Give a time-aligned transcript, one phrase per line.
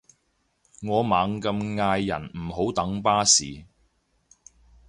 [0.81, 3.65] 我猛咁嗌人唔好等巴士